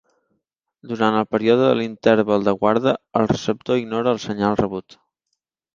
[0.91, 5.01] Durant el període de l'interval de guarda, el receptor ignora el senyal rebut.